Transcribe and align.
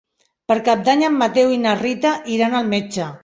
Per 0.51 0.55
Cap 0.69 0.81
d'Any 0.87 1.03
en 1.09 1.19
Mateu 1.19 1.53
i 1.57 1.61
na 1.67 1.75
Rita 1.83 2.17
iran 2.39 2.57
al 2.61 2.73
metge. 2.75 3.15